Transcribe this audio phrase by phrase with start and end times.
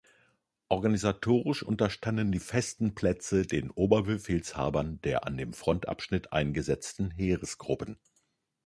[0.67, 7.99] Organisatorisch unterstanden die „Festen Plätze“ den Oberbefehlshabern der an dem Frontabschnitt eingesetzten Heeresgruppen.